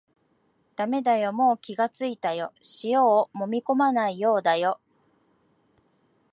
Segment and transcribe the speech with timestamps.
[0.75, 2.51] だめだよ、もう気がついたよ、
[2.83, 4.81] 塩をもみこまないようだよ